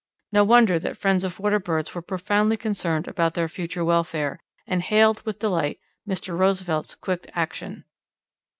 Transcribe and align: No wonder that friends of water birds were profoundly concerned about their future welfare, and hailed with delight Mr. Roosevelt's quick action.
No 0.31 0.43
wonder 0.43 0.79
that 0.79 0.97
friends 0.97 1.23
of 1.23 1.39
water 1.39 1.59
birds 1.59 1.93
were 1.93 2.01
profoundly 2.01 2.57
concerned 2.57 3.07
about 3.07 3.35
their 3.35 3.47
future 3.47 3.85
welfare, 3.85 4.39
and 4.65 4.81
hailed 4.81 5.21
with 5.27 5.37
delight 5.37 5.79
Mr. 6.07 6.35
Roosevelt's 6.35 6.95
quick 6.95 7.29
action. 7.35 7.85